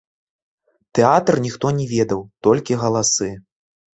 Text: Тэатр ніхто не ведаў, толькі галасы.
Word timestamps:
Тэатр 0.99 1.35
ніхто 1.45 1.65
не 1.79 1.85
ведаў, 1.93 2.21
толькі 2.47 2.79
галасы. 2.85 3.29